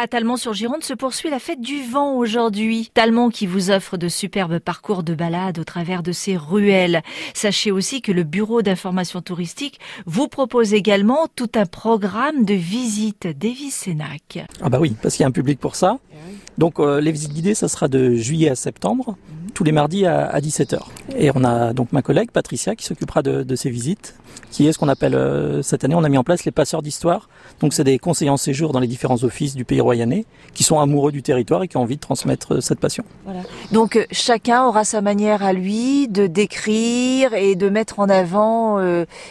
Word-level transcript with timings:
À 0.00 0.06
Talmont-sur-Gironde 0.06 0.84
se 0.84 0.94
poursuit 0.94 1.28
la 1.28 1.40
fête 1.40 1.60
du 1.60 1.82
vent 1.82 2.14
aujourd'hui. 2.14 2.88
Talmont 2.94 3.30
qui 3.30 3.48
vous 3.48 3.72
offre 3.72 3.96
de 3.96 4.06
superbes 4.06 4.60
parcours 4.60 5.02
de 5.02 5.12
balade 5.12 5.58
au 5.58 5.64
travers 5.64 6.04
de 6.04 6.12
ses 6.12 6.36
ruelles. 6.36 7.02
Sachez 7.34 7.72
aussi 7.72 8.00
que 8.00 8.12
le 8.12 8.22
Bureau 8.22 8.62
d'information 8.62 9.22
touristique 9.22 9.80
vous 10.06 10.28
propose 10.28 10.72
également 10.72 11.26
tout 11.34 11.50
un 11.56 11.66
programme 11.66 12.44
de 12.44 12.54
visites 12.54 13.26
d'Evis-Sénac. 13.26 14.46
Ah 14.62 14.68
bah 14.68 14.78
oui, 14.80 14.94
parce 15.02 15.16
qu'il 15.16 15.24
y 15.24 15.26
a 15.26 15.28
un 15.28 15.32
public 15.32 15.58
pour 15.58 15.74
ça. 15.74 15.98
Donc 16.58 16.78
euh, 16.78 17.00
les 17.00 17.10
visites 17.10 17.32
guidées, 17.32 17.54
ça 17.54 17.66
sera 17.66 17.88
de 17.88 18.14
juillet 18.14 18.50
à 18.50 18.54
septembre, 18.54 19.16
tous 19.54 19.64
les 19.64 19.72
mardis 19.72 20.06
à, 20.06 20.38
17h. 20.40 20.78
Et 21.16 21.30
on 21.34 21.44
a 21.44 21.72
donc 21.72 21.92
ma 21.92 22.02
collègue 22.02 22.30
Patricia 22.30 22.74
qui 22.74 22.84
s'occupera 22.84 23.22
de, 23.22 23.56
ces 23.56 23.70
visites, 23.70 24.14
qui 24.50 24.66
est 24.66 24.72
ce 24.72 24.78
qu'on 24.78 24.88
appelle 24.88 25.14
euh, 25.14 25.62
cette 25.62 25.84
année, 25.84 25.94
on 25.94 26.04
a 26.04 26.08
mis 26.08 26.18
en 26.18 26.24
place 26.24 26.44
les 26.44 26.52
passeurs 26.52 26.82
d'histoire. 26.82 27.28
Donc 27.60 27.72
c'est 27.72 27.84
des 27.84 27.98
conseillers 27.98 28.30
en 28.30 28.36
séjour 28.36 28.72
dans 28.72 28.80
les 28.80 28.86
différents 28.86 29.22
offices 29.24 29.54
du 29.54 29.64
pays 29.64 29.80
royanais 29.80 30.26
qui 30.54 30.64
sont 30.64 30.78
amoureux 30.78 31.12
du 31.12 31.22
territoire 31.22 31.62
et 31.62 31.68
qui 31.68 31.76
ont 31.76 31.82
envie 31.82 31.96
de 31.96 32.00
transmettre 32.00 32.56
euh, 32.56 32.60
cette 32.60 32.80
passion. 32.80 33.04
Voilà. 33.24 33.40
Donc 33.72 34.06
chacun 34.12 34.64
aura 34.64 34.84
sa 34.84 35.00
manière 35.00 35.42
à 35.42 35.52
lui 35.52 36.08
de 36.08 36.26
décrire 36.26 37.34
et 37.34 37.56
de 37.56 37.68
mettre 37.68 38.00
en 38.00 38.08
avant 38.08 38.78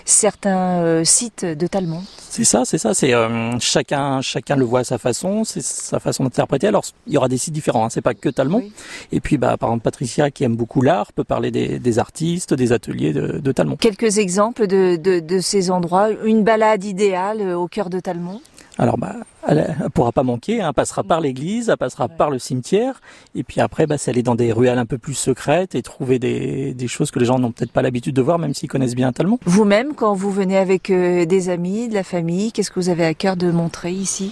certains 0.05 1.03
sites 1.03 1.45
de 1.45 1.67
Talmont. 1.67 2.03
C'est 2.29 2.43
ça, 2.43 2.65
c'est 2.65 2.77
ça. 2.77 2.93
C'est 2.93 3.13
chacun, 3.59 4.21
chacun 4.21 4.55
le 4.55 4.65
voit 4.65 4.81
à 4.81 4.83
sa 4.83 4.97
façon, 4.97 5.43
c'est 5.43 5.63
sa 5.63 5.99
façon 5.99 6.23
d'interpréter. 6.23 6.67
Alors 6.67 6.83
il 7.07 7.13
y 7.13 7.17
aura 7.17 7.27
des 7.27 7.37
sites 7.37 7.53
différents, 7.53 7.85
hein, 7.85 7.89
c'est 7.89 8.01
pas 8.01 8.13
que 8.13 8.29
Talmont. 8.29 8.63
Et 9.11 9.19
puis 9.19 9.37
bah 9.37 9.57
par 9.57 9.69
exemple 9.69 9.83
Patricia 9.83 10.16
qui 10.31 10.43
aime 10.43 10.55
beaucoup 10.55 10.81
l'art 10.81 11.13
peut 11.13 11.23
parler 11.23 11.51
des, 11.51 11.99
artistes, 11.99 12.53
des 12.53 12.71
ateliers 12.71 13.13
de, 13.13 13.39
de 13.39 13.51
Talmont. 13.51 13.75
Quelques 13.75 14.17
exemples 14.17 14.67
de, 14.67 14.95
de, 14.95 15.39
ces 15.39 15.71
endroits, 15.71 16.09
une 16.25 16.43
balade 16.43 16.83
idéale 16.83 17.41
euh, 17.41 17.57
au 17.57 17.67
cœur 17.67 17.89
de 17.89 17.99
Talmont. 17.99 18.41
Alors, 18.79 18.97
bah, 18.97 19.15
elle 19.47 19.75
ne 19.81 19.87
pourra 19.87 20.11
pas 20.11 20.21
manquer, 20.21 20.61
hein, 20.61 20.67
elle 20.67 20.73
passera 20.73 21.03
par 21.03 21.19
l'église, 21.19 21.69
elle 21.69 21.77
passera 21.77 22.07
par 22.07 22.29
le 22.29 22.37
cimetière, 22.37 23.01
et 23.33 23.43
puis 23.43 23.59
après, 23.59 23.87
bah, 23.87 23.97
c'est 23.97 24.11
aller 24.11 24.21
dans 24.21 24.35
des 24.35 24.51
ruelles 24.51 24.77
un 24.77 24.85
peu 24.85 24.99
plus 24.99 25.15
secrètes 25.15 25.73
et 25.73 25.81
trouver 25.81 26.19
des, 26.19 26.75
des 26.75 26.87
choses 26.87 27.09
que 27.09 27.17
les 27.17 27.25
gens 27.25 27.39
n'ont 27.39 27.51
peut-être 27.51 27.71
pas 27.71 27.81
l'habitude 27.81 28.15
de 28.15 28.21
voir, 28.21 28.37
même 28.37 28.53
s'ils 28.53 28.69
connaissent 28.69 28.95
bien 28.95 29.11
Talmont. 29.11 29.39
Vous-même, 29.45 29.95
quand 29.95 30.13
vous 30.13 30.31
venez 30.31 30.57
avec 30.57 30.91
euh, 30.91 31.25
des 31.25 31.49
amis, 31.49 31.87
de 31.87 31.95
la 31.95 32.03
famille, 32.03 32.51
qu'est-ce 32.51 32.69
que 32.69 32.79
vous 32.79 32.89
avez 32.89 33.05
à 33.05 33.15
cœur 33.15 33.35
de 33.35 33.49
montrer 33.49 33.91
ici? 33.91 34.31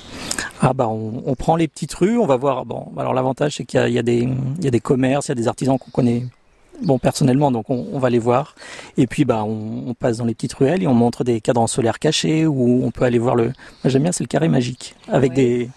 Ah 0.67 0.73
bah, 0.73 0.87
on, 0.87 1.21
on, 1.25 1.35
prend 1.35 1.55
les 1.55 1.67
petites 1.67 1.93
rues, 1.93 2.17
on 2.17 2.25
va 2.25 2.37
voir. 2.37 2.65
Bon, 2.65 2.87
alors 2.97 3.13
l'avantage 3.13 3.57
c'est 3.57 3.65
qu'il 3.65 3.87
y, 3.87 3.93
y, 3.93 3.99
a 3.99 4.03
des, 4.03 4.27
il 4.57 4.63
y 4.63 4.67
a 4.67 4.71
des 4.71 4.79
commerces, 4.79 5.27
il 5.27 5.29
y 5.29 5.31
a 5.33 5.35
des 5.35 5.47
artisans 5.47 5.77
qu'on 5.77 5.91
connaît 5.91 6.23
bon 6.81 6.99
personnellement 6.99 7.51
donc 7.51 7.69
on, 7.69 7.99
va 7.99 8.09
les 8.09 8.19
voir. 8.19 8.55
Et 8.97 9.07
puis 9.07 9.25
bah 9.25 9.43
on, 9.43 9.93
passe 9.93 10.17
dans 10.17 10.25
les 10.25 10.33
petites 10.33 10.53
ruelles 10.53 10.83
et 10.83 10.87
on 10.87 10.93
montre 10.93 11.23
des 11.23 11.41
cadrans 11.41 11.67
solaires 11.67 11.99
cachés 11.99 12.45
où 12.45 12.83
on 12.83 12.91
peut 12.91 13.05
aller 13.05 13.19
voir 13.19 13.35
le 13.35 13.53
j'aime 13.85 14.03
bien 14.03 14.11
c'est 14.11 14.23
le 14.23 14.27
carré 14.27 14.47
magique 14.47 14.95
avec 15.07 15.33
des 15.33 15.69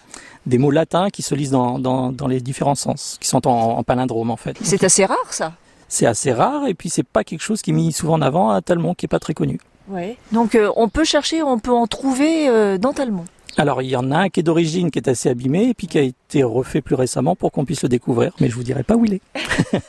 des 0.47 0.59
mots 0.59 0.71
latins 0.71 1.11
qui 1.11 1.23
se 1.23 1.35
lisent 1.35 1.51
dans, 1.51 1.79
dans, 1.79 2.11
dans 2.11 2.27
les 2.27 2.41
différents 2.41 2.75
sens 2.75 3.19
qui 3.21 3.29
sont 3.29 3.47
en, 3.47 3.83
palindrome 3.83 4.31
en 4.31 4.37
fait. 4.37 4.57
C'est 4.63 4.83
assez 4.83 5.05
rare 5.05 5.33
ça. 5.33 5.53
c'est 5.89 6.07
assez 6.07 6.33
rare 6.33 6.67
et 6.67 6.75
puis 6.75 6.89
c'est 6.89 7.07
pas 7.07 7.25
quelque 7.25 7.43
chose 7.43 7.61
qui 7.61 7.71
est 7.71 7.75
mis 7.75 7.93
souvent 7.93 8.15
en 8.15 8.23
avant 8.23 8.51
à 8.51 8.63
Talmont 8.63 8.95
qui 8.95 9.07
est 9.07 9.09
pas 9.09 9.21
très 9.21 9.35
connu. 9.35 9.61
Ouais. 9.89 10.17
Donc 10.33 10.55
euh, 10.55 10.71
on 10.77 10.89
peut 10.89 11.05
chercher 11.05 11.43
on 11.43 11.59
peut 11.59 11.73
en 11.73 11.87
trouver 11.87 12.49
euh, 12.49 12.79
dans 12.79 12.93
Talmont 12.93 13.25
alors 13.57 13.83
il 13.83 13.89
y 13.89 13.97
en 13.97 14.11
a 14.11 14.19
un 14.19 14.29
qui 14.29 14.41
est 14.41 14.43
d'origine, 14.43 14.91
qui 14.91 14.99
est 14.99 15.09
assez 15.09 15.29
abîmé, 15.29 15.69
et 15.69 15.75
puis 15.75 15.87
qui 15.87 15.99
a 15.99 16.03
été 16.03 16.43
refait 16.43 16.81
plus 16.81 16.95
récemment 16.95 17.37
pour 17.37 17.53
qu'on 17.53 17.65
puisse 17.65 17.83
le 17.83 17.89
découvrir, 17.89 18.33
mais 18.41 18.49
je 18.49 18.55
vous 18.55 18.63
dirai 18.63 18.83
pas 18.83 18.97
où 18.97 19.05
il 19.05 19.15
est. 19.15 19.23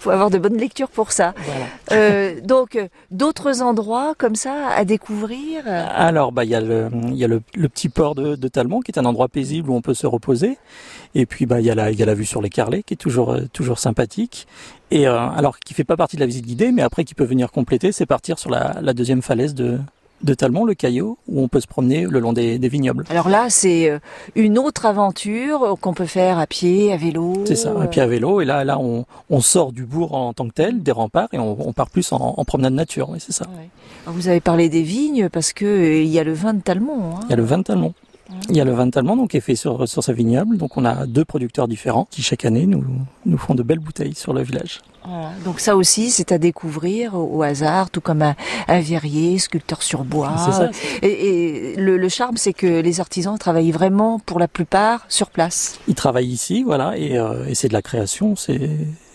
faut 0.00 0.10
avoir 0.10 0.30
de 0.30 0.38
bonnes 0.38 0.56
lectures 0.56 0.88
pour 0.88 1.12
ça. 1.12 1.34
Euh, 1.92 2.40
donc, 2.42 2.78
d'autres 3.10 3.62
endroits 3.62 4.14
comme 4.16 4.34
ça 4.34 4.68
à 4.68 4.84
découvrir? 4.84 5.62
Alors, 5.66 6.32
bah, 6.32 6.44
il 6.44 6.50
y 6.50 6.54
a 6.54 6.60
le, 6.60 6.90
y 7.12 7.24
a 7.24 7.28
le, 7.28 7.40
petit 7.40 7.88
port 7.88 8.14
de, 8.14 8.34
de, 8.34 8.48
Talmont 8.48 8.80
qui 8.80 8.90
est 8.90 8.98
un 8.98 9.04
endroit 9.04 9.28
paisible 9.28 9.70
où 9.70 9.74
on 9.74 9.82
peut 9.82 9.94
se 9.94 10.06
reposer. 10.06 10.58
Et 11.14 11.26
puis, 11.26 11.46
bah, 11.46 11.60
il 11.60 11.66
y 11.66 11.70
a 11.70 11.74
la, 11.74 11.90
y 11.90 12.02
a 12.02 12.06
la 12.06 12.14
vue 12.14 12.24
sur 12.24 12.40
les 12.40 12.50
Carlets 12.50 12.82
qui 12.82 12.94
est 12.94 12.96
toujours, 12.96 13.32
euh, 13.32 13.42
toujours 13.52 13.78
sympathique. 13.78 14.46
Et 14.90 15.06
euh, 15.06 15.18
alors, 15.18 15.58
qui 15.58 15.74
fait 15.74 15.84
pas 15.84 15.96
partie 15.96 16.16
de 16.16 16.20
la 16.20 16.26
visite 16.26 16.46
guidée, 16.46 16.72
mais 16.72 16.82
après 16.82 17.04
qui 17.04 17.14
peut 17.14 17.24
venir 17.24 17.52
compléter, 17.52 17.92
c'est 17.92 18.06
partir 18.06 18.38
sur 18.38 18.50
la, 18.50 18.78
la 18.80 18.92
deuxième 18.92 19.22
falaise 19.22 19.54
de, 19.54 19.78
de 20.22 20.34
Talmont, 20.34 20.64
le 20.64 20.74
Caillot, 20.74 21.18
où 21.28 21.42
on 21.42 21.48
peut 21.48 21.60
se 21.60 21.66
promener 21.66 22.04
le 22.04 22.18
long 22.20 22.32
des, 22.32 22.58
vignobles. 22.58 23.04
Alors 23.10 23.28
là, 23.28 23.46
c'est 23.48 23.90
euh, 23.90 23.98
une 24.34 24.58
autre 24.58 24.86
aventure 24.86 25.76
qu'on 25.80 25.94
peut 25.94 26.06
faire 26.06 26.38
à 26.38 26.46
pied, 26.46 26.92
à 26.92 26.96
vélo. 26.96 27.34
C'est 27.46 27.56
ça, 27.56 27.74
à 27.80 27.86
pied, 27.86 28.02
à 28.02 28.06
vélo. 28.06 28.40
Et 28.40 28.44
là, 28.44 28.64
là, 28.64 28.78
on, 28.78 29.04
sort 29.40 29.72
du 29.72 29.86
bourg 29.86 30.14
en 30.14 30.32
tant 30.32 30.46
que 30.46 30.52
tel, 30.52 30.82
des 30.82 30.92
remparts, 30.92 31.28
et 31.32 31.38
on, 31.38 31.72
part 31.72 31.90
plus 31.90 32.12
en, 32.12 32.44
promenade 32.44 32.74
nature. 32.74 33.08
Oui, 33.10 33.18
c'est 33.20 33.32
ça. 33.32 33.46
vous 34.06 34.28
avez 34.28 34.40
parlé 34.40 34.68
des 34.68 34.82
vignes 34.82 35.28
parce 35.28 35.52
que 35.52 35.64
euh, 35.64 36.02
il 36.02 36.08
y 36.08 36.18
a 36.18 36.24
le 36.24 36.32
vin 36.32 36.54
de 36.54 36.60
Talmont. 36.60 37.16
Hein. 37.16 37.20
Il 37.24 37.30
y 37.30 37.32
a 37.32 37.36
le 37.36 37.42
vin 37.42 37.58
de 37.58 37.62
Talmont. 37.64 37.94
Il 38.48 38.56
y 38.56 38.60
a 38.60 38.64
le 38.64 38.72
vin 38.72 38.86
de 38.86 38.90
Talmont 38.90 39.16
donc, 39.16 39.30
qui 39.30 39.36
est 39.36 39.40
fait 39.40 39.56
sur, 39.56 39.88
sur 39.88 40.02
ce 40.02 40.12
vignoble. 40.12 40.56
Donc 40.56 40.76
on 40.76 40.84
a 40.84 41.06
deux 41.06 41.24
producteurs 41.24 41.68
différents 41.68 42.06
qui 42.10 42.22
chaque 42.22 42.44
année 42.44 42.66
nous, 42.66 42.84
nous 43.26 43.38
font 43.38 43.54
de 43.54 43.62
belles 43.62 43.78
bouteilles 43.78 44.14
sur 44.14 44.32
le 44.32 44.42
village. 44.42 44.80
Donc 45.44 45.60
ça 45.60 45.76
aussi 45.76 46.10
c'est 46.10 46.30
à 46.30 46.38
découvrir 46.38 47.14
au 47.14 47.42
hasard, 47.42 47.90
tout 47.90 48.00
comme 48.00 48.22
un, 48.22 48.34
verrier, 48.80 49.38
sculpteur 49.38 49.82
sur 49.82 50.04
bois. 50.04 50.36
Ça. 50.36 50.70
Et, 51.02 51.74
le, 51.76 52.08
charme 52.08 52.36
c'est 52.36 52.52
que 52.52 52.80
les 52.80 53.00
artisans 53.00 53.38
travaillent 53.38 53.70
vraiment 53.70 54.18
pour 54.18 54.38
la 54.38 54.48
plupart 54.48 55.06
sur 55.08 55.30
place. 55.30 55.78
Ils 55.88 55.94
travaillent 55.94 56.28
ici, 56.28 56.62
voilà, 56.62 56.98
et, 56.98 57.16
euh, 57.16 57.46
et 57.46 57.54
c'est 57.54 57.68
de 57.68 57.72
la 57.72 57.82
création, 57.82 58.36
c'est 58.36 58.70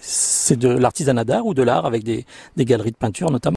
c'est 0.05 0.57
de 0.57 0.69
l'artisanat 0.69 1.23
d'art 1.23 1.45
ou 1.45 1.53
de 1.53 1.63
l'art 1.63 1.85
avec 1.85 2.03
des, 2.03 2.25
des 2.55 2.65
galeries 2.65 2.91
de 2.91 2.95
peinture 2.95 3.31
notamment. 3.31 3.53